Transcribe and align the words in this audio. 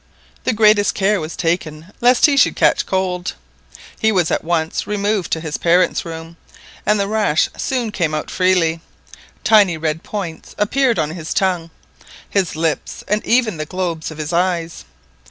The 0.45 0.53
greatest 0.53 0.95
care 0.95 1.21
was 1.21 1.35
taken 1.35 1.93
lest 2.01 2.25
he 2.25 2.35
should 2.35 2.55
catch 2.55 2.87
cold; 2.87 3.33
he 3.99 4.11
was 4.11 4.31
at 4.31 4.43
once 4.43 4.87
removed 4.87 5.31
to 5.31 5.39
his 5.39 5.59
parents' 5.59 6.03
room, 6.05 6.37
and 6.87 6.99
the 6.99 7.07
rash 7.07 7.49
soon 7.55 7.91
came 7.91 8.15
out 8.15 8.31
freely. 8.31 8.81
Tiny 9.43 9.77
red 9.77 10.01
points 10.01 10.55
appeared 10.57 10.97
on 10.97 11.11
his 11.11 11.35
tongue, 11.35 11.69
his 12.27 12.55
lips, 12.55 13.03
and 13.07 13.23
even 13.27 13.53
on 13.53 13.57
the 13.59 13.67
globes 13.67 14.09
of 14.09 14.17
his 14.17 14.33
eyes. 14.33 14.85